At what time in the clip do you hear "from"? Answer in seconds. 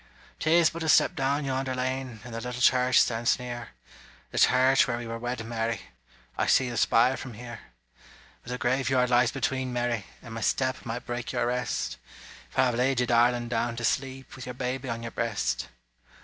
7.15-7.35